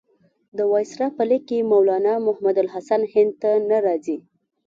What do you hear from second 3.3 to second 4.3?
ته نه راځي.